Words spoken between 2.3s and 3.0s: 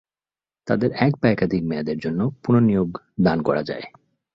পুনঃনিয়োগ